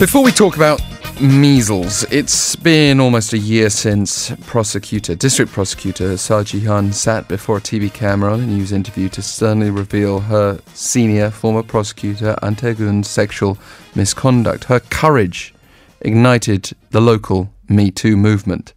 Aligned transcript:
Before 0.00 0.24
we 0.24 0.32
talk 0.32 0.56
about 0.56 0.80
measles, 1.20 2.04
it's 2.04 2.56
been 2.56 3.00
almost 3.00 3.34
a 3.34 3.38
year 3.38 3.68
since 3.68 4.34
prosecutor, 4.46 5.14
district 5.14 5.52
prosecutor 5.52 6.14
Seo 6.14 6.42
Ji-hyun 6.42 6.94
sat 6.94 7.28
before 7.28 7.58
a 7.58 7.60
TV 7.60 7.92
camera 7.92 8.32
on 8.32 8.40
a 8.40 8.46
news 8.46 8.72
interview 8.72 9.10
to 9.10 9.20
sternly 9.20 9.70
reveal 9.70 10.20
her 10.20 10.58
senior 10.72 11.30
former 11.30 11.62
prosecutor 11.62 12.34
An 12.40 12.54
Tae-geun's 12.54 13.10
sexual 13.10 13.58
misconduct. 13.94 14.64
Her 14.64 14.80
courage 14.80 15.52
ignited 16.00 16.70
the 16.92 17.02
local 17.02 17.52
Me 17.68 17.90
Too 17.90 18.16
movement. 18.16 18.72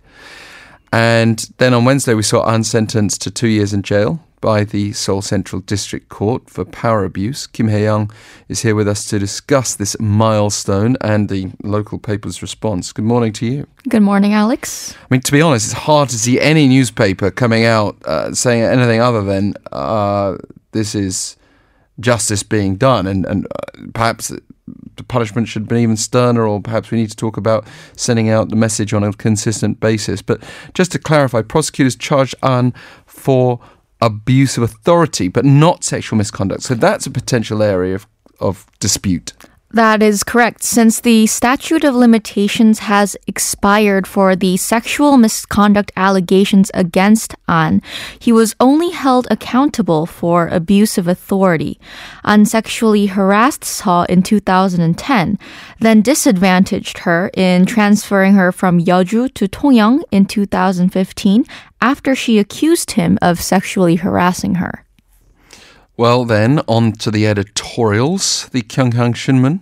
And 0.92 1.50
then 1.58 1.74
on 1.74 1.86
Wednesday, 1.86 2.16
we 2.16 2.24
saw 2.24 2.44
An 2.54 2.66
sentenced 2.66 3.22
to 3.22 3.32
two 3.32 3.48
years 3.48 3.72
in 3.72 3.82
jail 3.82 4.20
by 4.44 4.66
the 4.66 4.92
Seoul 4.92 5.22
Central 5.22 5.62
District 5.62 6.10
Court 6.10 6.50
for 6.50 6.66
power 6.66 7.06
abuse. 7.06 7.48
Kim 7.48 7.70
Hae-young 7.70 8.12
is 8.50 8.62
here 8.62 8.76
with 8.76 8.90
us 8.90 9.06
to 9.06 9.18
discuss 9.18 9.74
this 9.74 9.96
milestone 10.02 10.98
and 11.00 11.30
the 11.30 11.50
local 11.64 11.98
paper's 11.98 12.42
response. 12.42 12.92
Good 12.92 13.06
morning 13.06 13.32
to 13.34 13.46
you. 13.46 13.68
Good 13.88 14.02
morning, 14.02 14.34
Alex. 14.34 14.96
I 15.02 15.08
mean, 15.10 15.22
to 15.22 15.32
be 15.32 15.42
honest, 15.42 15.68
it's 15.68 15.84
hard 15.84 16.10
to 16.10 16.20
see 16.20 16.42
any 16.42 16.68
newspaper 16.68 17.32
coming 17.32 17.64
out 17.64 17.96
uh, 18.04 18.34
saying 18.34 18.64
anything 18.64 19.00
other 19.00 19.24
than 19.24 19.54
uh, 19.72 20.36
this 20.74 20.94
is 20.94 21.38
justice 22.02 22.44
being 22.44 22.76
done, 22.76 23.08
and, 23.08 23.26
and 23.26 23.46
uh, 23.46 23.88
perhaps 23.94 24.30
the 24.96 25.04
punishment 25.04 25.48
should 25.48 25.64
have 25.64 25.70
been 25.70 25.80
even 25.80 25.98
sterner, 25.98 26.46
or 26.46 26.62
perhaps 26.62 26.92
we 26.92 26.98
need 26.98 27.10
to 27.10 27.16
talk 27.16 27.38
about 27.38 27.66
sending 27.96 28.30
out 28.30 28.50
the 28.50 28.56
message 28.56 28.94
on 28.94 29.04
a 29.04 29.14
consistent 29.14 29.80
basis. 29.80 30.22
But 30.22 30.44
just 30.74 30.92
to 30.92 31.00
clarify, 31.00 31.42
prosecutors 31.44 31.96
charged 31.96 32.36
An 32.44 32.74
for 33.06 33.60
abuse 34.06 34.58
of 34.58 34.64
authority, 34.64 35.28
but 35.28 35.46
not 35.46 35.84
sexual 35.84 36.18
misconduct. 36.18 36.64
So 36.64 36.76
that's 36.76 37.06
a 37.06 37.12
potential 37.12 37.64
area 37.64 37.96
of, 37.96 38.08
of 38.40 38.66
dispute. 38.80 39.34
That 39.74 40.04
is 40.04 40.24
correct. 40.24 40.62
Since 40.62 41.02
the 41.02 41.26
statute 41.26 41.84
of 41.84 41.96
limitations 41.96 42.78
has 42.78 43.18
expired 43.26 44.06
for 44.06 44.36
the 44.36 44.56
sexual 44.56 45.18
misconduct 45.18 45.92
allegations 45.98 46.70
against 46.76 47.34
An, 47.48 47.82
he 48.20 48.32
was 48.32 48.56
only 48.60 48.92
held 48.92 49.26
accountable 49.32 50.06
for 50.06 50.48
abuse 50.48 51.00
of 51.00 51.08
authority. 51.08 51.80
An 52.24 52.46
sexually 52.46 53.08
harassed 53.08 53.64
Seo 53.64 54.06
in 54.06 54.22
2010, 54.22 55.40
then 55.80 56.02
disadvantaged 56.04 57.00
her 57.00 57.32
in 57.34 57.66
transferring 57.66 58.36
her 58.36 58.52
from 58.52 58.80
Yeoju 58.80 59.34
to 59.34 59.48
Tongyeong 59.48 60.04
in 60.12 60.28
2015 60.28 61.46
after 61.82 62.14
she 62.14 62.38
accused 62.38 62.92
him 62.92 63.18
of 63.24 63.42
sexually 63.42 63.96
harassing 63.96 64.56
her. 64.56 64.83
Well, 65.96 66.26
then, 66.26 66.60
on 66.68 66.94
to 66.94 67.12
the 67.12 67.28
editorials. 67.28 68.50
The 68.50 68.64
Kyunghyang 68.64 69.14
Shinmun. 69.14 69.60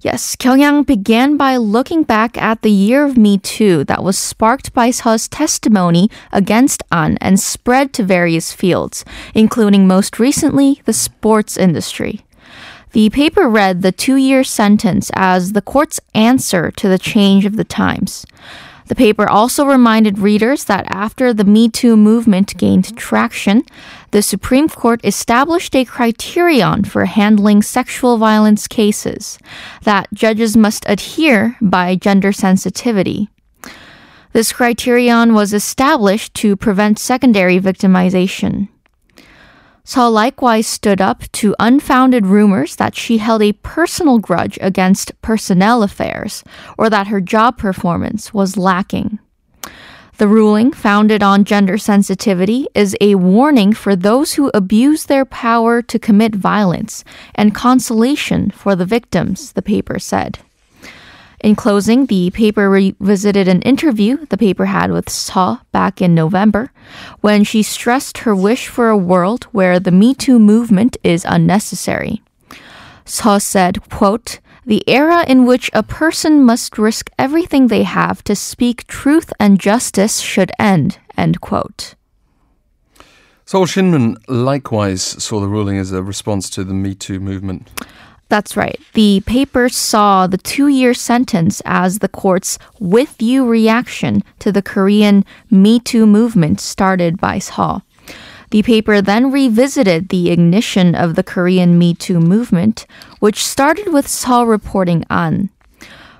Yes, 0.00 0.34
Kyunghyang 0.34 0.84
began 0.84 1.36
by 1.36 1.56
looking 1.56 2.02
back 2.02 2.36
at 2.36 2.62
the 2.62 2.72
year 2.72 3.04
of 3.04 3.16
Me 3.16 3.38
Too 3.38 3.84
that 3.84 4.02
was 4.02 4.18
sparked 4.18 4.72
by 4.72 4.90
Seo's 4.90 5.28
testimony 5.28 6.10
against 6.32 6.82
An 6.90 7.16
and 7.20 7.38
spread 7.38 7.92
to 7.92 8.02
various 8.02 8.52
fields, 8.52 9.04
including 9.32 9.86
most 9.86 10.18
recently 10.18 10.82
the 10.86 10.92
sports 10.92 11.56
industry. 11.56 12.22
The 12.90 13.10
paper 13.10 13.48
read 13.48 13.82
the 13.82 13.92
two 13.92 14.16
year 14.16 14.42
sentence 14.42 15.12
as 15.14 15.52
the 15.52 15.62
court's 15.62 16.00
answer 16.12 16.72
to 16.72 16.88
the 16.88 16.98
change 16.98 17.46
of 17.46 17.56
the 17.56 17.64
times. 17.64 18.26
The 18.92 18.96
paper 18.96 19.26
also 19.26 19.64
reminded 19.64 20.18
readers 20.18 20.64
that 20.64 20.84
after 20.86 21.32
the 21.32 21.46
Me 21.46 21.70
Too 21.70 21.96
movement 21.96 22.54
gained 22.58 22.94
traction, 22.94 23.62
the 24.10 24.20
Supreme 24.20 24.68
Court 24.68 25.00
established 25.02 25.74
a 25.74 25.86
criterion 25.86 26.84
for 26.84 27.06
handling 27.06 27.62
sexual 27.62 28.18
violence 28.18 28.68
cases 28.68 29.38
that 29.84 30.12
judges 30.12 30.58
must 30.58 30.84
adhere 30.86 31.56
by 31.62 31.96
gender 31.96 32.32
sensitivity. 32.32 33.30
This 34.34 34.52
criterion 34.52 35.32
was 35.32 35.54
established 35.54 36.34
to 36.34 36.54
prevent 36.54 36.98
secondary 36.98 37.58
victimization. 37.58 38.68
Seo 39.84 40.12
likewise 40.12 40.66
stood 40.66 41.00
up 41.00 41.24
to 41.32 41.56
unfounded 41.58 42.26
rumors 42.26 42.76
that 42.76 42.94
she 42.94 43.18
held 43.18 43.42
a 43.42 43.52
personal 43.52 44.18
grudge 44.18 44.58
against 44.60 45.20
personnel 45.22 45.82
affairs 45.82 46.44
or 46.78 46.88
that 46.88 47.08
her 47.08 47.20
job 47.20 47.58
performance 47.58 48.32
was 48.32 48.56
lacking. 48.56 49.18
The 50.18 50.28
ruling, 50.28 50.72
founded 50.72 51.22
on 51.22 51.44
gender 51.44 51.78
sensitivity, 51.78 52.68
is 52.74 52.96
a 53.00 53.16
warning 53.16 53.72
for 53.72 53.96
those 53.96 54.34
who 54.34 54.52
abuse 54.54 55.06
their 55.06 55.24
power 55.24 55.82
to 55.82 55.98
commit 55.98 56.34
violence 56.34 57.02
and 57.34 57.54
consolation 57.54 58.50
for 58.50 58.76
the 58.76 58.86
victims, 58.86 59.52
the 59.52 59.62
paper 59.62 59.98
said. 59.98 60.38
In 61.42 61.56
closing, 61.56 62.06
the 62.06 62.30
paper 62.30 62.70
revisited 62.70 63.48
an 63.48 63.62
interview 63.62 64.24
the 64.26 64.38
paper 64.38 64.66
had 64.66 64.92
with 64.92 65.06
Seo 65.06 65.60
back 65.72 66.00
in 66.00 66.14
November 66.14 66.70
when 67.20 67.42
she 67.42 67.64
stressed 67.64 68.18
her 68.18 68.34
wish 68.34 68.68
for 68.68 68.88
a 68.88 68.96
world 68.96 69.44
where 69.50 69.80
the 69.80 69.90
Me 69.90 70.14
Too 70.14 70.38
movement 70.38 70.96
is 71.02 71.26
unnecessary. 71.28 72.22
Seo 73.04 73.42
said, 73.42 73.90
quote, 73.90 74.38
the 74.64 74.88
era 74.88 75.24
in 75.26 75.44
which 75.44 75.68
a 75.72 75.82
person 75.82 76.44
must 76.44 76.78
risk 76.78 77.10
everything 77.18 77.66
they 77.66 77.82
have 77.82 78.22
to 78.22 78.36
speak 78.36 78.86
truth 78.86 79.32
and 79.40 79.58
justice 79.58 80.20
should 80.20 80.52
end, 80.60 80.98
end 81.16 81.40
quote. 81.40 81.96
Seoul 83.44 83.66
Shinmun 83.66 84.14
likewise 84.28 85.02
saw 85.02 85.40
the 85.40 85.48
ruling 85.48 85.76
as 85.76 85.90
a 85.90 86.04
response 86.04 86.48
to 86.50 86.62
the 86.62 86.72
Me 86.72 86.94
Too 86.94 87.18
movement. 87.18 87.68
That's 88.32 88.56
right. 88.56 88.80
The 88.94 89.20
paper 89.26 89.68
saw 89.68 90.26
the 90.26 90.38
two 90.38 90.66
year 90.66 90.94
sentence 90.94 91.60
as 91.66 91.98
the 91.98 92.08
court's 92.08 92.58
with 92.80 93.20
you 93.20 93.46
reaction 93.46 94.22
to 94.38 94.50
the 94.50 94.62
Korean 94.62 95.26
Me 95.50 95.78
Too 95.78 96.06
movement 96.06 96.58
started 96.58 97.20
by 97.20 97.40
Seo. 97.40 97.82
The 98.48 98.62
paper 98.62 99.02
then 99.02 99.30
revisited 99.30 100.08
the 100.08 100.30
ignition 100.30 100.94
of 100.94 101.14
the 101.14 101.22
Korean 101.22 101.78
Me 101.78 101.92
Too 101.92 102.20
movement, 102.20 102.86
which 103.20 103.44
started 103.44 103.92
with 103.92 104.06
Seo 104.06 104.48
reporting 104.48 105.04
on. 105.10 105.50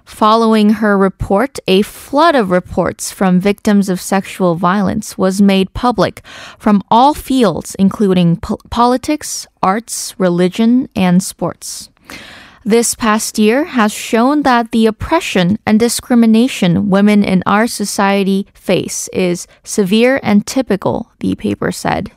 Following 0.04 0.68
her 0.84 0.98
report, 0.98 1.60
a 1.66 1.80
flood 1.80 2.34
of 2.34 2.50
reports 2.50 3.10
from 3.10 3.40
victims 3.40 3.88
of 3.88 4.02
sexual 4.02 4.54
violence 4.54 5.16
was 5.16 5.40
made 5.40 5.72
public 5.72 6.20
from 6.58 6.82
all 6.90 7.14
fields, 7.14 7.74
including 7.76 8.36
po- 8.36 8.58
politics, 8.68 9.46
arts, 9.62 10.14
religion, 10.18 10.90
and 10.94 11.22
sports. 11.22 11.88
This 12.64 12.94
past 12.94 13.38
year 13.38 13.64
has 13.64 13.92
shown 13.92 14.42
that 14.42 14.70
the 14.70 14.86
oppression 14.86 15.58
and 15.66 15.80
discrimination 15.80 16.90
women 16.90 17.24
in 17.24 17.42
our 17.44 17.66
society 17.66 18.46
face 18.54 19.08
is 19.12 19.48
severe 19.64 20.20
and 20.22 20.46
typical, 20.46 21.10
the 21.18 21.34
paper 21.34 21.72
said. 21.72 22.12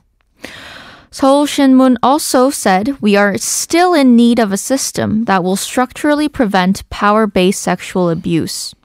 Seoul 1.10 1.48
Shinmun 1.48 1.96
also 2.04 2.50
said 2.50 3.02
we 3.02 3.16
are 3.16 3.38
still 3.38 3.94
in 3.94 4.16
need 4.16 4.38
of 4.38 4.52
a 4.52 4.58
system 4.58 5.24
that 5.26 5.44
will 5.44 5.56
structurally 5.56 6.30
prevent 6.30 6.88
power-based 6.90 7.62
sexual 7.62 8.10
abuse. 8.10 8.76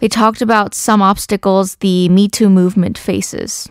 They 0.00 0.08
talked 0.08 0.42
about 0.42 0.74
some 0.74 1.00
obstacles 1.00 1.76
the 1.76 2.08
Me 2.08 2.28
Too 2.28 2.50
movement 2.50 2.98
faces. 2.98 3.68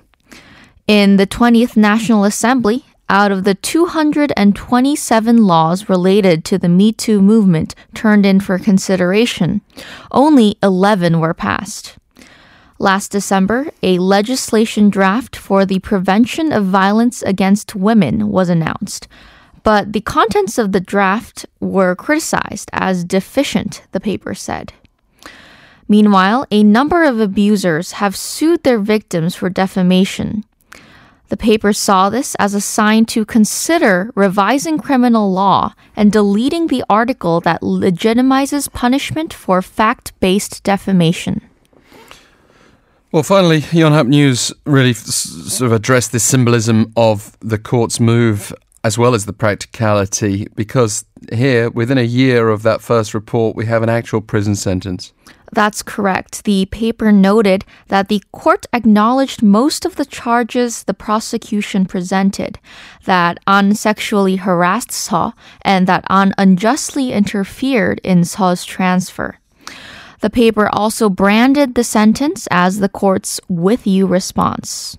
In 0.88 1.17
the 1.17 1.27
20th 1.27 1.75
National 1.75 2.23
Assembly, 2.23 2.85
out 3.11 3.29
of 3.29 3.44
the 3.44 3.55
227 3.55 5.45
laws 5.45 5.89
related 5.89 6.45
to 6.45 6.57
the 6.57 6.69
Me 6.69 6.94
Too 6.94 7.22
movement 7.22 7.75
turned 7.94 8.25
in 8.25 8.39
for 8.39 8.57
consideration, 8.57 9.61
only 10.11 10.57
11 10.63 11.19
were 11.19 11.33
passed. 11.33 11.97
Last 12.79 13.11
December, 13.11 13.69
a 13.83 14.00
legislation 14.00 14.89
draft 14.89 15.36
for 15.36 15.65
the 15.65 15.80
prevention 15.80 16.53
of 16.53 16.65
violence 16.65 17.21
against 17.21 17.75
women 17.75 18.30
was 18.30 18.47
announced, 18.47 19.09
but 19.63 19.91
the 19.91 20.01
contents 20.01 20.57
of 20.57 20.71
the 20.71 20.80
draft 20.80 21.45
were 21.59 21.95
criticized 21.95 22.69
as 22.71 23.03
deficient, 23.03 23.83
the 23.91 24.00
paper 24.00 24.33
said. 24.33 24.71
Meanwhile, 25.89 26.47
a 26.50 26.63
number 26.63 27.03
of 27.03 27.19
abusers 27.19 27.91
have 27.94 28.15
sued 28.15 28.63
their 28.63 28.80
victims 28.80 29.36
for 29.36 29.50
defamation. 29.50 30.45
The 31.31 31.38
paper 31.38 31.72
saw 31.72 32.10
this 32.10 32.36
as 32.39 32.54
a 32.54 32.60
sign 32.60 33.06
to 33.06 33.24
consider 33.24 34.12
revising 34.16 34.78
criminal 34.78 35.31
law 35.31 35.74
and 35.95 36.12
deleting 36.12 36.68
the 36.68 36.83
article 36.89 37.39
that 37.39 37.62
legitimizes 37.62 38.69
punishment 38.69 39.33
for 39.33 39.62
fact 39.62 40.12
based 40.19 40.62
defamation. 40.66 41.39
Well, 43.13 43.24
finally, 43.24 43.62
Yonhap 43.62 44.07
News 44.07 44.51
really 44.66 44.92
sort 44.92 45.68
of 45.68 45.72
addressed 45.72 46.12
the 46.12 46.19
symbolism 46.19 46.92
of 46.98 47.38
the 47.39 47.57
court's 47.57 48.01
move 48.01 48.54
as 48.83 48.98
well 48.98 49.13
as 49.13 49.25
the 49.25 49.33
practicality, 49.33 50.48
because 50.56 51.06
here, 51.31 51.69
within 51.69 51.98
a 51.98 52.04
year 52.04 52.50
of 52.50 52.63
that 52.63 52.81
first 52.81 53.13
report, 53.13 53.56
we 53.56 53.66
have 53.66 53.83
an 53.83 53.89
actual 53.89 54.22
prison 54.22 54.56
sentence. 54.56 55.13
That's 55.54 55.83
correct. 55.83 56.45
The 56.45 56.66
paper 56.68 57.12
noted 57.12 57.66
that 57.89 58.07
the 58.07 58.24
court 58.31 58.66
acknowledged 58.72 59.44
most 59.44 59.86
of 59.86 59.98
the 59.98 60.06
charges 60.06 60.83
the 60.83 60.94
prosecution 60.94 61.86
presented, 61.86 62.57
that 63.04 63.38
An 63.45 63.75
sexually 63.75 64.38
harassed 64.38 64.92
Seo 64.92 65.34
and 65.62 65.88
that 65.88 66.06
An 66.10 66.34
unjustly 66.38 67.12
interfered 67.12 68.00
in 68.04 68.22
Seo's 68.22 68.63
transfer. 68.63 69.38
The 70.22 70.30
paper 70.30 70.69
also 70.69 71.10
branded 71.10 71.75
the 71.75 71.84
sentence 71.84 72.48
as 72.50 72.80
the 72.80 72.89
court's 72.89 73.42
with 73.50 73.86
you 73.86 74.07
response. 74.07 74.98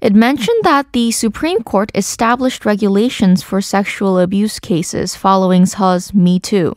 It 0.00 0.14
mentioned 0.14 0.62
that 0.62 0.92
the 0.92 1.10
Supreme 1.10 1.62
Court 1.62 1.90
established 1.94 2.66
regulations 2.66 3.42
for 3.42 3.60
sexual 3.60 4.18
abuse 4.18 4.60
cases 4.60 5.16
following 5.16 5.64
Seo's 5.64 6.12
Me 6.12 6.38
Too. 6.38 6.76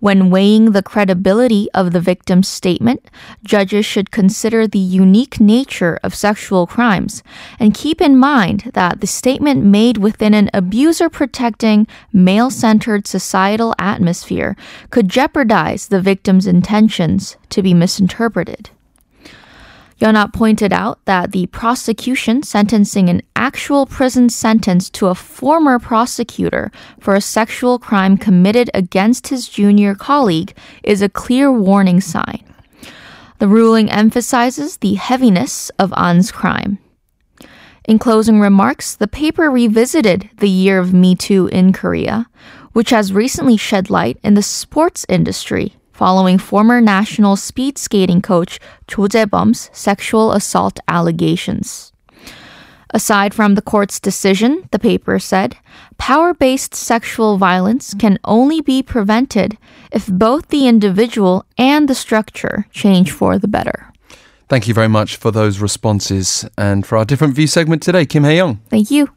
When 0.00 0.30
weighing 0.30 0.72
the 0.72 0.82
credibility 0.82 1.68
of 1.72 1.92
the 1.92 2.00
victim's 2.00 2.48
statement, 2.48 3.08
judges 3.44 3.86
should 3.86 4.10
consider 4.10 4.66
the 4.66 4.78
unique 4.78 5.40
nature 5.40 5.98
of 6.02 6.14
sexual 6.14 6.66
crimes 6.66 7.22
and 7.58 7.74
keep 7.74 8.00
in 8.00 8.16
mind 8.16 8.72
that 8.74 9.00
the 9.00 9.06
statement 9.06 9.64
made 9.64 9.98
within 9.98 10.34
an 10.34 10.50
abuser 10.52 11.08
protecting, 11.08 11.86
male 12.12 12.50
centered 12.50 13.06
societal 13.06 13.74
atmosphere 13.78 14.56
could 14.90 15.08
jeopardize 15.08 15.88
the 15.88 16.00
victim's 16.00 16.46
intentions 16.46 17.36
to 17.50 17.62
be 17.62 17.72
misinterpreted. 17.72 18.70
Yonhap 20.02 20.32
pointed 20.32 20.72
out 20.72 20.98
that 21.04 21.30
the 21.30 21.46
prosecution 21.46 22.42
sentencing 22.42 23.08
an 23.08 23.22
actual 23.36 23.86
prison 23.86 24.28
sentence 24.28 24.90
to 24.90 25.06
a 25.06 25.14
former 25.14 25.78
prosecutor 25.78 26.72
for 26.98 27.14
a 27.14 27.20
sexual 27.20 27.78
crime 27.78 28.16
committed 28.16 28.68
against 28.74 29.28
his 29.28 29.48
junior 29.48 29.94
colleague 29.94 30.56
is 30.82 31.02
a 31.02 31.08
clear 31.08 31.52
warning 31.52 32.00
sign. 32.00 32.42
The 33.38 33.46
ruling 33.46 33.92
emphasizes 33.92 34.78
the 34.78 34.94
heaviness 34.94 35.70
of 35.78 35.94
An's 35.96 36.32
crime. 36.32 36.78
In 37.84 38.00
closing 38.00 38.40
remarks, 38.40 38.96
the 38.96 39.06
paper 39.06 39.52
revisited 39.52 40.28
the 40.38 40.48
year 40.48 40.80
of 40.80 40.92
Me 40.92 41.14
Too 41.14 41.46
in 41.52 41.72
Korea, 41.72 42.26
which 42.72 42.90
has 42.90 43.12
recently 43.12 43.56
shed 43.56 43.88
light 43.88 44.18
in 44.24 44.34
the 44.34 44.42
sports 44.42 45.06
industry 45.08 45.76
following 45.92 46.38
former 46.38 46.80
national 46.80 47.36
speed 47.36 47.78
skating 47.78 48.20
coach 48.20 48.58
Cho 48.88 49.02
Jae-bum's 49.02 49.70
sexual 49.72 50.32
assault 50.32 50.80
allegations. 50.88 51.92
Aside 52.94 53.32
from 53.32 53.54
the 53.54 53.62
court's 53.62 53.98
decision, 53.98 54.68
the 54.70 54.78
paper 54.78 55.18
said, 55.18 55.56
power 55.96 56.34
based 56.34 56.74
sexual 56.74 57.38
violence 57.38 57.94
can 57.94 58.18
only 58.24 58.60
be 58.60 58.82
prevented 58.82 59.56
if 59.90 60.06
both 60.06 60.48
the 60.48 60.68
individual 60.68 61.46
and 61.56 61.88
the 61.88 61.94
structure 61.94 62.66
change 62.70 63.10
for 63.10 63.38
the 63.38 63.48
better. 63.48 63.92
Thank 64.48 64.68
you 64.68 64.74
very 64.74 64.88
much 64.88 65.16
for 65.16 65.30
those 65.30 65.60
responses 65.60 66.44
and 66.58 66.84
for 66.84 66.98
our 66.98 67.06
different 67.06 67.34
view 67.34 67.46
segment 67.46 67.82
today, 67.82 68.04
Kim 68.04 68.24
Hae 68.24 68.36
Young. 68.36 68.56
Thank 68.68 68.90
you. 68.90 69.08